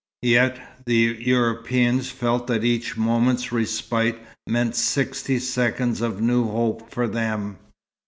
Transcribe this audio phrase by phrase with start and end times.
[0.23, 7.07] Yet the Europeans felt that each moment's respite meant sixty seconds of new hope for
[7.07, 7.59] them.